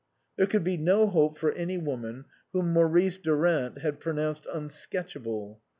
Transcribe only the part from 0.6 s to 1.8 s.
be no hope for any